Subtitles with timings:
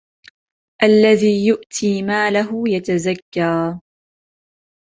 [0.83, 3.79] الذي يؤتي ماله يتزكى